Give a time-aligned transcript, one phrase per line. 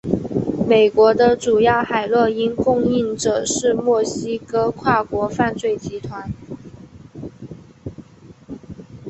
[0.67, 6.33] 美国的主要海洛因供应者是墨西哥跨国犯罪集团。